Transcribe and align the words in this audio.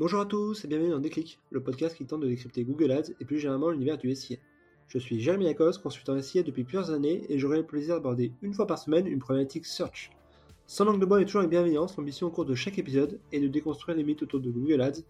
Bonjour 0.00 0.22
à 0.22 0.24
tous 0.24 0.64
et 0.64 0.66
bienvenue 0.66 0.88
dans 0.88 0.98
Déclic, 0.98 1.38
le 1.50 1.62
podcast 1.62 1.94
qui 1.94 2.06
tente 2.06 2.22
de 2.22 2.26
décrypter 2.26 2.64
Google 2.64 2.90
Ads 2.90 3.12
et 3.20 3.26
plus 3.26 3.38
généralement 3.38 3.68
l'univers 3.68 3.98
du 3.98 4.14
SIA. 4.14 4.38
Je 4.88 4.98
suis 4.98 5.20
Jérémy 5.20 5.44
Lacoste, 5.44 5.82
consultant 5.82 6.18
SIA 6.22 6.42
depuis 6.42 6.64
plusieurs 6.64 6.90
années 6.90 7.26
et 7.28 7.38
j'aurai 7.38 7.58
le 7.58 7.66
plaisir 7.66 7.96
d'aborder 7.96 8.32
une 8.40 8.54
fois 8.54 8.66
par 8.66 8.78
semaine 8.78 9.06
une 9.06 9.18
problématique 9.18 9.66
search. 9.66 10.10
Sans 10.66 10.86
langue 10.86 11.02
de 11.02 11.04
bois 11.04 11.20
et 11.20 11.26
toujours 11.26 11.40
avec 11.40 11.50
bienveillance, 11.50 11.98
l'ambition 11.98 12.28
au 12.28 12.30
cours 12.30 12.46
de 12.46 12.54
chaque 12.54 12.78
épisode 12.78 13.20
est 13.30 13.40
de 13.40 13.48
déconstruire 13.48 13.94
les 13.94 14.02
mythes 14.02 14.22
autour 14.22 14.40
de 14.40 14.48
Google 14.48 14.80
Ads, 14.80 15.02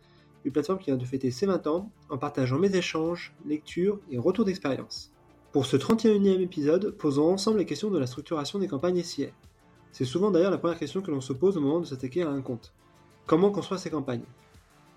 une 0.45 0.51
plateforme 0.51 0.81
qui 0.81 0.87
vient 0.87 0.97
de 0.97 1.05
fêter 1.05 1.31
ses 1.31 1.47
20 1.47 1.69
ans 1.69 1.93
en 2.09 2.19
partageant 2.19 2.59
mes 2.59 2.75
échanges, 2.75 3.33
lectures 3.47 4.01
et 4.11 4.19
retours 4.19 4.45
d'expérience. 4.45 5.13
Pour 5.53 5.67
ce 5.67 5.77
31e 5.77 6.41
épisode, 6.41 6.97
posons 6.99 7.33
ensemble 7.33 7.59
les 7.59 7.65
questions 7.65 7.93
de 7.93 7.99
la 8.01 8.09
structuration 8.09 8.59
des 8.59 8.67
campagnes 8.67 9.05
SIA. 9.05 9.29
C'est 9.93 10.05
souvent 10.05 10.33
d'ailleurs 10.33 10.51
la 10.51 10.59
première 10.59 10.81
question 10.81 11.01
que 11.01 11.13
l'on 11.13 11.21
se 11.21 11.33
pose 11.33 11.57
au 11.57 11.61
moment 11.61 11.79
de 11.79 11.87
s'attaquer 11.87 12.23
à 12.23 12.31
un 12.31 12.43
compte. 12.43 12.75
Comment 13.29 13.53
construire 13.53 13.79
ces 13.79 13.91
campagnes? 13.91 14.25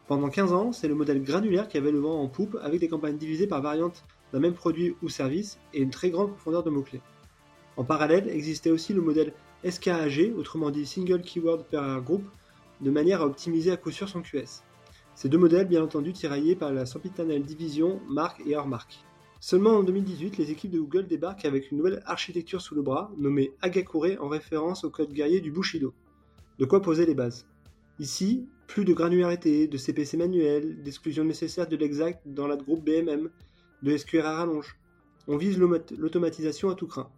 Pendant 0.08 0.30
15 0.30 0.52
ans, 0.52 0.72
c'est 0.74 0.88
le 0.88 0.96
modèle 0.96 1.24
granulaire 1.24 1.68
qui 1.68 1.78
avait 1.78 1.92
le 1.92 2.00
vent 2.00 2.22
en 2.22 2.28
poupe 2.28 2.58
avec 2.62 2.82
des 2.82 2.90
campagnes 2.90 3.18
divisées 3.18 3.48
par 3.48 3.62
variantes 3.62 4.04
d'un 4.34 4.40
même 4.40 4.54
produit 4.54 4.96
ou 5.02 5.10
service 5.10 5.60
et 5.74 5.82
une 5.82 5.92
très 5.92 6.10
grande 6.10 6.32
profondeur 6.32 6.64
de 6.64 6.70
mots-clés. 6.70 7.02
En 7.78 7.84
parallèle, 7.84 8.28
existait 8.30 8.70
aussi 8.70 8.94
le 8.94 9.02
modèle 9.02 9.34
SKAG, 9.68 10.34
autrement 10.38 10.72
dit 10.72 10.86
Single 10.86 11.22
Keyword 11.22 11.66
Per 11.66 12.02
Group, 12.04 12.24
de 12.82 12.92
manière 12.92 13.22
à 13.22 13.26
optimiser 13.26 13.72
à 13.72 13.78
coup 13.78 13.92
sûr 13.92 14.10
son 14.10 14.22
QS. 14.22 14.64
Ces 15.16 15.30
deux 15.30 15.38
modèles, 15.38 15.68
bien 15.68 15.84
entendu, 15.84 16.12
tiraillés 16.12 16.56
par 16.56 16.74
la 16.74 16.86
sempiternelle 16.86 17.44
division 17.44 18.02
marque 18.10 18.42
et 18.46 18.58
hors 18.58 18.68
marque. 18.68 19.06
Seulement 19.40 19.72
en 19.72 19.84
2018, 19.84 20.38
les 20.38 20.52
équipes 20.52 20.72
de 20.72 20.80
Google 20.80 21.08
débarquent 21.08 21.46
avec 21.46 21.72
une 21.72 21.78
nouvelle 21.78 22.02
architecture 22.06 22.62
sous 22.62 22.76
le 22.76 22.82
bras, 22.82 23.12
nommée 23.18 23.54
Agakure 23.62 24.22
en 24.22 24.28
référence 24.28 24.84
au 24.84 24.90
code 24.90 25.14
guerrier 25.14 25.40
du 25.40 25.52
Bushido. 25.52 25.94
De 26.60 26.66
quoi 26.66 26.82
poser 26.82 27.06
les 27.06 27.16
bases? 27.16 27.46
Ici, 28.00 28.48
plus 28.68 28.86
de 28.86 28.94
granularité, 28.94 29.68
de 29.68 29.78
CPC 29.78 30.18
manuel, 30.18 30.82
d'exclusion 30.84 31.24
nécessaire 31.24 31.68
de 31.68 31.76
l'exact 31.76 32.22
dans 32.26 32.48
la 32.48 32.56
groupe 32.56 32.84
BMM, 32.84 33.30
de 33.82 33.98
SQR 33.98 34.26
à 34.26 34.38
rallonge. 34.38 34.78
On 35.28 35.38
vise 35.38 35.58
l'automatisation 35.58 36.70
à 36.70 36.76
tout 36.76 36.88
craint. 36.88 37.12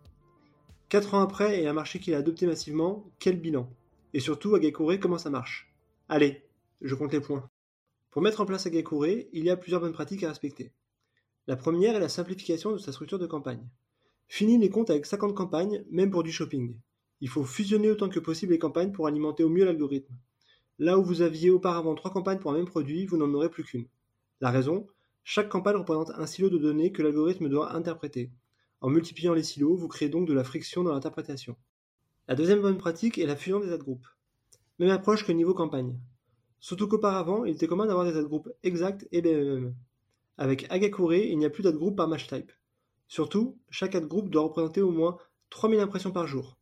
4 0.89 1.14
ans 1.16 1.22
après 1.22 1.61
et 1.61 1.67
un 1.67 1.73
marché 1.73 2.00
qui 2.00 2.11
l'a 2.11 2.17
adopté 2.17 2.45
massivement, 2.45 3.09
quel 3.19 3.39
bilan? 3.39 3.69
Et 4.14 4.19
surtout, 4.19 4.56
Agakure, 4.56 5.00
comment 5.00 5.17
ça 5.17 5.30
marche? 5.30 5.73
Allez, 6.08 6.44
je 6.81 6.95
compte 6.95 7.14
les 7.14 7.22
points. 7.22 7.50
Pour 8.12 8.22
mettre 8.22 8.41
en 8.41 8.45
place 8.45 8.66
Agakure, 8.66 9.08
il 9.08 9.44
y 9.44 9.50
a 9.50 9.58
plusieurs 9.58 9.81
bonnes 9.81 9.94
pratiques 9.94 10.23
à 10.23 10.30
respecter. 10.30 10.72
La 11.47 11.56
première 11.56 11.95
est 11.95 12.00
la 12.00 12.09
simplification 12.09 12.72
de 12.72 12.78
sa 12.78 12.91
structure 12.91 13.19
de 13.19 13.28
campagne. 13.28 13.67
Fini 14.28 14.58
les 14.58 14.69
comptes 14.69 14.89
avec 14.89 15.06
50 15.06 15.36
campagnes, 15.36 15.84
même 15.91 16.12
pour 16.12 16.23
du 16.23 16.31
shopping. 16.31 16.75
Il 17.22 17.30
faut 17.30 17.44
fusionner 17.44 17.89
autant 17.89 18.09
que 18.09 18.19
possible 18.19 18.53
les 18.53 18.59
campagnes 18.59 18.91
pour 18.91 19.08
alimenter 19.08 19.44
au 19.44 19.50
mieux 19.50 19.66
l'algorithme. 19.66 20.16
Là 20.78 21.00
où 21.00 21.04
vous 21.04 21.22
aviez 21.22 21.50
auparavant 21.50 21.95
trois 21.95 22.12
campagnes 22.12 22.40
pour 22.40 22.52
un 22.52 22.56
même 22.56 22.66
produit, 22.66 23.06
vous 23.06 23.16
n'en 23.16 23.34
aurez 23.34 23.50
plus 23.50 23.64
qu'une. 23.64 23.88
La 24.42 24.52
raison 24.52 24.88
Chaque 25.23 25.48
campagne 25.48 25.78
représente 25.78 26.12
un 26.12 26.26
silo 26.26 26.50
de 26.50 26.58
données 26.58 26.92
que 26.92 27.02
l'algorithme 27.02 27.48
doit 27.48 27.73
interpréter. 27.73 28.30
En 28.81 28.90
multipliant 28.90 29.34
les 29.34 29.44
silos, 29.44 29.78
vous 29.78 29.88
créez 29.88 30.09
donc 30.09 30.28
de 30.28 30.34
la 30.34 30.44
friction 30.44 30.84
dans 30.84 30.94
l'interprétation. 30.94 31.56
La 32.28 32.36
deuxième 32.36 32.62
bonne 32.62 32.78
pratique 32.78 33.18
est 33.18 33.26
la 33.26 33.38
fusion 33.38 33.62
des 33.62 33.72
ad 33.72 33.80
groups. 33.80 34.06
Même 34.80 34.90
approche 34.90 35.26
que 35.26 35.31
niveau 35.31 35.53
campagne. 35.53 35.98
Surtout 36.59 36.90
qu'auparavant, 36.90 37.46
il 37.46 37.56
était 37.56 37.68
commun 37.68 37.86
d'avoir 37.86 38.06
des 38.06 38.18
ad 38.18 38.26
groups 38.26 38.50
exacts 38.64 39.08
et 39.14 39.22
BMM. 39.22 39.73
Avec 40.38 40.70
Agakure, 40.70 41.14
il 41.14 41.38
n'y 41.38 41.46
a 41.46 41.50
plus 41.50 41.64
d'ad 41.64 41.76
group 41.76 41.96
par 41.96 42.09
match 42.09 42.28
type. 42.28 42.52
Surtout, 43.08 43.58
chaque 43.70 43.96
ad 43.96 44.08
group 44.08 44.30
doit 44.30 44.44
représenter 44.44 44.81
au 44.81 44.92
moins 44.92 45.18
3000 45.52 45.80
impressions 45.80 46.12
par 46.12 46.28
jour. 46.28 46.58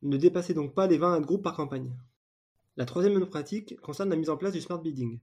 Ne 0.00 0.16
dépassez 0.16 0.54
donc 0.54 0.74
pas 0.74 0.86
les 0.86 0.96
20 0.96 1.16
ad 1.16 1.26
groups 1.26 1.42
par 1.42 1.54
campagne. 1.54 1.92
La 2.78 2.86
troisième 2.86 3.12
bonne 3.12 3.28
pratique 3.28 3.78
concerne 3.82 4.08
la 4.08 4.16
mise 4.16 4.30
en 4.30 4.38
place 4.38 4.54
du 4.54 4.62
smart 4.62 4.80
bidding. 4.80 5.20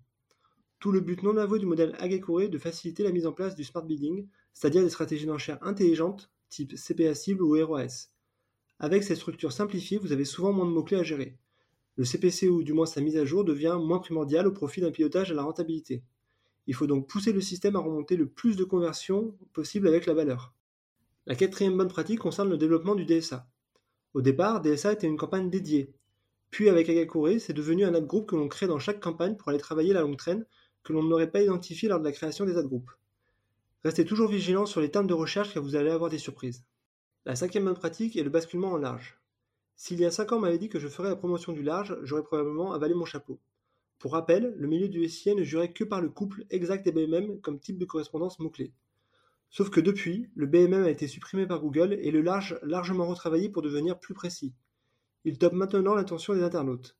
Tout 0.80 0.92
le 0.92 1.00
but 1.00 1.23
non 1.23 1.36
avoué 1.38 1.58
du 1.58 1.66
modèle 1.66 1.95
Agakure 1.97 2.42
est 2.42 2.47
de 2.47 2.59
faciliter 2.59 3.02
la 3.02 3.11
mise 3.11 3.25
en 3.25 3.33
place 3.33 3.55
du 3.55 3.64
smart 3.64 3.83
bidding, 3.83 4.28
c'est-à-dire 4.53 4.83
des 4.83 4.89
stratégies 4.92 5.25
d'enchères 5.25 5.58
intelligentes, 5.61 6.30
type 6.50 6.75
CPA 6.75 7.16
cible 7.16 7.42
ou 7.42 7.58
ROAS. 7.66 8.09
Avec 8.77 9.04
ces 9.04 9.15
structures 9.15 9.52
simplifiées, 9.52 9.98
vous 9.98 10.11
avez 10.11 10.26
souvent 10.26 10.54
moins 10.54 10.67
de 10.67 10.71
mots-clés 10.71 10.99
à 10.99 11.04
gérer. 11.04 11.39
Le 11.95 12.05
CPC 12.05 12.49
ou 12.49 12.61
du 12.61 12.73
moins 12.73 12.86
sa 12.86 13.02
mise 13.02 13.17
à 13.17 13.26
jour 13.26 13.43
devient 13.43 13.80
moins 13.82 13.99
primordial 13.99 14.48
au 14.48 14.52
profit 14.52 14.82
d'un 14.82 14.92
pilotage 14.92 15.32
à 15.32 15.33
la 15.33 15.42
rentabilité. 15.42 16.04
Il 16.67 16.76
faut 16.76 16.88
donc 16.88 17.08
pousser 17.08 17.33
le 17.33 17.42
système 17.42 17.76
à 17.76 17.80
remonter 17.80 18.15
le 18.15 18.30
plus 18.30 18.55
de 18.55 18.64
conversions 18.64 19.36
possible 19.54 19.88
avec 19.88 20.05
la 20.05 20.14
valeur. 20.14 20.54
La 21.26 21.33
quatrième 21.33 21.76
bonne 21.76 21.88
pratique 21.88 22.20
concerne 22.20 22.49
le 22.49 22.58
développement 22.58 22.93
du 22.93 23.05
DSA. 23.05 23.49
Au 24.14 24.21
départ, 24.21 24.61
DSA 24.61 24.93
était 24.93 25.08
une 25.08 25.17
campagne 25.17 25.49
dédiée, 25.49 25.95
puis 26.52 26.70
avec 26.70 26.89
Agakure, 26.89 27.39
c'est 27.39 27.54
devenu 27.54 27.86
un 27.86 27.93
ad 27.93 28.05
group 28.05 28.30
que 28.30 28.36
l'on 28.36 28.48
crée 28.48 28.67
dans 28.67 28.80
chaque 28.80 28.99
campagne 28.99 29.36
pour 29.36 29.49
aller 29.49 29.60
travailler 29.60 29.93
la 29.93 30.02
longue 30.02 30.17
traîne 30.17 30.45
que 30.83 30.93
l'on 30.93 31.04
n'aurait 31.04 31.32
pas 31.32 31.42
identifié 31.42 31.89
lors 31.89 31.99
de 31.99 32.05
la 32.05 32.11
création 32.11 32.45
des 32.45 32.58
ad 32.58 32.65
groups. 32.65 32.92
Restez 33.83 34.04
toujours 34.04 34.30
vigilant 34.30 34.65
sur 34.65 34.82
les 34.82 34.92
termes 34.92 35.08
de 35.08 35.14
recherche 35.14 35.54
car 35.54 35.64
vous 35.64 35.76
allez 35.76 35.92
avoir 35.92 36.09
des 36.09 36.17
surprises. 36.17 36.65
La 37.26 37.36
cinquième 37.36 37.65
bonne 37.65 37.76
pratique 37.76 38.17
est 38.17 38.23
le 38.23 38.30
basculement 38.30 38.71
en 38.71 38.77
large. 38.77 39.20
S'il 39.76 39.99
y 39.99 40.05
a 40.05 40.11
5 40.11 40.33
ans 40.33 40.39
m'avait 40.39 40.58
dit 40.58 40.67
que 40.67 40.80
je 40.80 40.89
ferais 40.89 41.09
la 41.09 41.15
promotion 41.15 41.54
du 41.54 41.64
large, 41.64 41.98
j'aurais 42.04 42.23
probablement 42.23 42.73
avalé 42.73 42.93
mon 42.93 43.05
chapeau. 43.05 43.39
Pour 43.98 44.14
rappel, 44.14 44.54
le 44.58 44.67
milieu 44.67 44.89
du 44.89 45.08
SIA 45.08 45.36
ne 45.36 45.43
jurait 45.43 45.71
que 45.71 45.83
par 45.83 46.02
le 46.02 46.09
couple 46.09 46.45
exact 46.49 46.88
et 46.88 46.92
BMM 46.92 47.39
comme 47.42 47.59
type 47.59 47.77
de 47.77 47.86
correspondance 47.86 48.39
mot-clé. 48.39 48.73
Sauf 49.49 49.70
que 49.70 49.80
depuis, 49.80 50.30
le 50.36 50.48
BMM 50.48 50.83
a 50.83 50.89
été 50.89 51.08
supprimé 51.08 51.48
par 51.48 51.61
Google 51.61 51.93
et 51.93 52.11
le 52.11 52.21
large 52.21 52.59
largement 52.64 53.08
retravaillé 53.08 53.49
pour 53.49 53.61
devenir 53.61 53.99
plus 53.99 54.14
précis. 54.14 54.54
Il 55.26 55.38
top 55.38 55.54
maintenant 55.54 55.96
l'attention 55.96 56.34
des 56.34 56.44
internautes. 56.44 56.98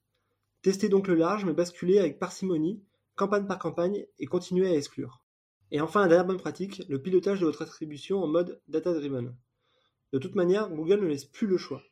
Testez 0.62 0.88
donc 0.88 1.08
le 1.08 1.14
large, 1.14 1.44
mais 1.44 1.54
basculez 1.54 1.98
avec 1.98 2.18
parcimonie, 2.18 2.82
campagne 3.16 3.46
par 3.46 3.58
campagne, 3.58 4.06
et 4.18 4.26
continuez 4.26 4.68
à 4.68 4.74
exclure. 4.74 5.22
Et 5.70 5.80
enfin, 5.80 6.02
la 6.02 6.08
dernière 6.08 6.26
bonne 6.26 6.36
pratique, 6.36 6.82
le 6.88 7.00
pilotage 7.00 7.40
de 7.40 7.46
votre 7.46 7.62
attribution 7.62 8.22
en 8.22 8.26
mode 8.26 8.60
data-driven. 8.68 9.34
De 10.12 10.18
toute 10.18 10.34
manière, 10.34 10.68
Google 10.68 11.00
ne 11.00 11.06
laisse 11.06 11.24
plus 11.24 11.46
le 11.46 11.56
choix. 11.56 11.82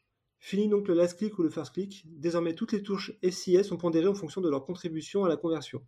Fini 0.40 0.68
donc 0.68 0.88
le 0.88 0.94
last 0.94 1.18
click 1.18 1.38
ou 1.38 1.42
le 1.42 1.50
first 1.50 1.72
click, 1.72 2.04
désormais 2.06 2.54
toutes 2.54 2.72
les 2.72 2.82
touches 2.82 3.12
SIS 3.22 3.64
sont 3.64 3.76
pondérées 3.76 4.08
en 4.08 4.14
fonction 4.14 4.40
de 4.40 4.48
leur 4.48 4.64
contribution 4.64 5.24
à 5.24 5.28
la 5.28 5.36
conversion. 5.36 5.82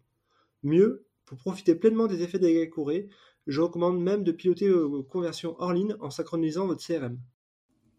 Mieux, 0.63 1.07
pour 1.25 1.39
profiter 1.39 1.75
pleinement 1.75 2.07
des 2.07 2.23
effets 2.23 2.39
d'Agakure, 2.39 3.09
je 3.47 3.61
recommande 3.61 4.01
même 4.01 4.25
de 4.25 4.33
piloter 4.33 4.69
vos 4.71 5.03
conversions 5.03 5.57
hors 5.59 5.73
ligne 5.73 5.97
en 6.01 6.11
synchronisant 6.11 6.67
votre 6.67 6.85
CRM. 6.85 7.19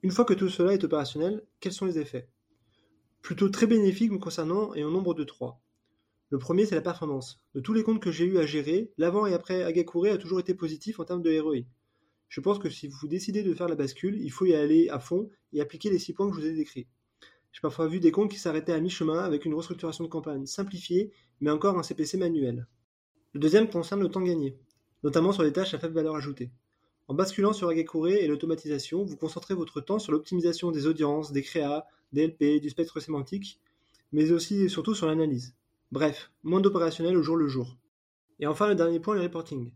Une 0.03 0.09
fois 0.09 0.25
que 0.25 0.33
tout 0.33 0.49
cela 0.49 0.73
est 0.73 0.83
opérationnel, 0.83 1.43
quels 1.59 1.73
sont 1.73 1.85
les 1.85 1.99
effets? 1.99 2.27
Plutôt 3.21 3.49
très 3.49 3.67
bénéfiques 3.67 4.11
me 4.11 4.17
concernant 4.17 4.73
et 4.73 4.83
au 4.83 4.89
nombre 4.89 5.13
de 5.13 5.23
trois. 5.23 5.61
Le 6.31 6.39
premier, 6.39 6.65
c'est 6.65 6.73
la 6.73 6.81
performance. 6.81 7.39
De 7.53 7.59
tous 7.59 7.73
les 7.73 7.83
comptes 7.83 8.01
que 8.01 8.09
j'ai 8.09 8.25
eu 8.25 8.39
à 8.39 8.47
gérer, 8.47 8.91
l'avant 8.97 9.27
et 9.27 9.33
après 9.35 9.61
Agakure 9.61 10.11
a 10.11 10.17
toujours 10.17 10.39
été 10.39 10.55
positif 10.55 10.99
en 10.99 11.05
termes 11.05 11.21
de 11.21 11.39
ROI. 11.39 11.65
Je 12.29 12.41
pense 12.41 12.57
que 12.57 12.69
si 12.69 12.87
vous 12.87 13.07
décidez 13.07 13.43
de 13.43 13.53
faire 13.53 13.67
la 13.67 13.75
bascule, 13.75 14.19
il 14.19 14.31
faut 14.31 14.45
y 14.45 14.55
aller 14.55 14.89
à 14.89 14.97
fond 14.97 15.29
et 15.53 15.61
appliquer 15.61 15.91
les 15.91 15.99
six 15.99 16.13
points 16.13 16.31
que 16.31 16.35
je 16.35 16.41
vous 16.41 16.47
ai 16.47 16.53
décrits. 16.53 16.87
J'ai 17.51 17.61
parfois 17.61 17.87
vu 17.87 17.99
des 17.99 18.11
comptes 18.11 18.31
qui 18.31 18.39
s'arrêtaient 18.39 18.73
à 18.73 18.79
mi-chemin 18.79 19.19
avec 19.19 19.45
une 19.45 19.53
restructuration 19.53 20.03
de 20.03 20.09
campagne 20.09 20.47
simplifiée, 20.47 21.11
mais 21.41 21.51
encore 21.51 21.77
un 21.77 21.83
CPC 21.83 22.17
manuel. 22.17 22.65
Le 23.33 23.39
deuxième 23.39 23.69
concerne 23.69 24.01
le 24.01 24.09
temps 24.09 24.21
gagné, 24.21 24.57
notamment 25.03 25.31
sur 25.31 25.43
les 25.43 25.53
tâches 25.53 25.75
à 25.75 25.79
faible 25.79 25.93
valeur 25.93 26.15
ajoutée. 26.15 26.49
En 27.11 27.13
basculant 27.13 27.51
sur 27.51 27.67
Agakure 27.67 28.07
et 28.07 28.25
l'automatisation, 28.25 29.03
vous 29.03 29.17
concentrez 29.17 29.53
votre 29.53 29.81
temps 29.81 29.99
sur 29.99 30.13
l'optimisation 30.13 30.71
des 30.71 30.87
audiences, 30.87 31.33
des 31.33 31.41
créas, 31.41 31.85
des 32.13 32.25
LP, 32.25 32.61
du 32.61 32.69
spectre 32.69 33.01
sémantique, 33.01 33.59
mais 34.13 34.31
aussi 34.31 34.61
et 34.61 34.69
surtout 34.69 34.95
sur 34.95 35.07
l'analyse. 35.07 35.53
Bref, 35.91 36.31
moins 36.43 36.61
d'opérationnel 36.61 37.17
au 37.17 37.21
jour 37.21 37.35
le 37.35 37.49
jour. 37.49 37.75
Et 38.39 38.47
enfin, 38.47 38.69
le 38.69 38.75
dernier 38.75 39.01
point, 39.01 39.13
le 39.13 39.23
reporting. 39.23 39.73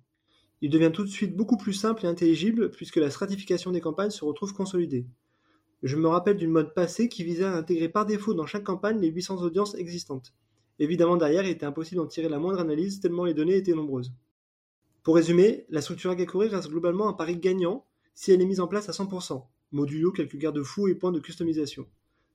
Il 0.62 0.70
devient 0.70 0.92
tout 0.94 1.04
de 1.04 1.10
suite 1.10 1.36
beaucoup 1.36 1.58
plus 1.58 1.74
simple 1.74 2.06
et 2.06 2.08
intelligible 2.08 2.72
puisque 2.72 2.96
la 2.96 3.12
stratification 3.12 3.72
des 3.72 3.82
campagnes 3.82 4.12
se 4.12 4.24
retrouve 4.24 4.54
consolidée. 4.54 5.06
Je 5.84 5.98
me 5.98 6.08
rappelle 6.08 6.38
d'une 6.38 6.52
mode 6.52 6.74
passée 6.74 7.10
qui 7.10 7.26
visait 7.26 7.44
à 7.44 7.58
intégrer 7.58 7.90
par 7.90 8.06
défaut 8.06 8.34
dans 8.34 8.46
chaque 8.46 8.64
campagne 8.64 9.02
les 9.02 9.10
800 9.10 9.42
audiences 9.42 9.76
existantes. 9.76 10.34
Évidemment, 10.80 11.18
derrière, 11.18 11.44
il 11.44 11.52
était 11.52 11.66
impossible 11.66 12.00
d'en 12.00 12.08
tirer 12.08 12.30
la 12.30 12.40
moindre 12.40 12.62
analyse 12.62 13.02
tellement 13.02 13.26
les 13.26 13.34
données 13.34 13.58
étaient 13.58 13.74
nombreuses. 13.74 14.14
Pour 15.06 15.18
résumer, 15.18 15.68
la 15.70 15.82
structure 15.82 16.10
Agakure 16.10 16.50
reste 16.50 16.68
globalement 16.68 17.08
un 17.08 17.14
pari 17.14 17.38
gagnant 17.38 17.86
si 18.16 18.32
elle 18.32 18.42
est 18.42 18.46
mise 18.46 18.60
en 18.60 18.66
place 18.66 18.90
à 18.90 18.92
100%, 18.92 19.46
modulo 19.72 20.12
quelques 20.12 20.36
garde-fous 20.36 20.88
et 20.88 20.96
points 20.96 21.12
de 21.12 21.20
customisation. 21.20 21.86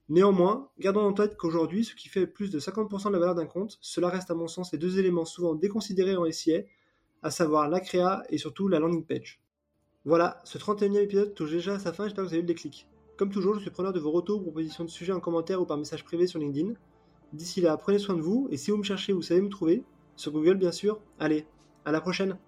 Néanmoins, 0.08 0.70
gardons 0.78 1.00
en 1.00 1.12
tête 1.12 1.37
qu'aujourd'hui, 1.37 1.84
ce 1.84 1.96
qui 1.96 2.08
fait 2.08 2.28
plus 2.28 2.49
de 2.49 2.61
50% 2.61 3.08
de 3.08 3.12
la 3.12 3.19
valeur 3.19 3.34
d'un 3.34 3.46
compte, 3.46 3.76
cela 3.81 4.08
reste 4.08 4.31
à 4.31 4.34
mon 4.34 4.46
sens 4.46 4.70
les 4.70 4.78
deux 4.78 5.00
éléments 5.00 5.25
souvent 5.25 5.56
déconsidérés 5.56 6.14
en 6.14 6.31
SIA, 6.31 6.61
à 7.25 7.32
savoir 7.32 7.69
la 7.69 7.81
créa 7.81 8.22
et 8.28 8.38
surtout 8.38 8.69
la 8.69 8.78
landing 8.78 9.05
page. 9.05 9.43
Voilà, 10.05 10.40
ce 10.44 10.56
31e 10.56 11.02
épisode 11.02 11.34
touche 11.34 11.50
déjà 11.50 11.75
à 11.75 11.78
sa 11.81 11.93
fin, 11.93 12.05
j'espère 12.05 12.23
que 12.23 12.28
vous 12.28 12.34
avez 12.34 12.38
eu 12.38 12.46
le 12.46 12.55
déclic. 12.55 12.87
Comme 13.16 13.31
toujours, 13.31 13.56
je 13.56 13.62
suis 13.62 13.70
preneur 13.70 13.93
de 13.93 13.99
vos 13.99 14.12
retours 14.12 14.38
ou 14.38 14.43
propositions 14.43 14.84
de 14.84 14.90
sujets 14.90 15.12
en 15.12 15.19
commentaire 15.19 15.61
ou 15.61 15.66
par 15.66 15.76
message 15.76 16.05
privé 16.05 16.28
sur 16.28 16.38
LinkedIn. 16.38 16.75
D'ici 17.32 17.62
là, 17.62 17.76
prenez 17.76 17.99
soin 17.99 18.14
de 18.14 18.23
vous, 18.23 18.46
et 18.52 18.56
si 18.56 18.70
vous 18.70 18.76
me 18.76 18.84
cherchez, 18.84 19.12
vous 19.12 19.23
savez 19.23 19.40
me 19.40 19.49
trouver, 19.49 19.82
sur 20.14 20.31
Google 20.31 20.55
bien 20.55 20.70
sûr. 20.70 21.00
Allez, 21.19 21.46
à 21.84 21.90
la 21.90 22.00
prochaine 22.00 22.38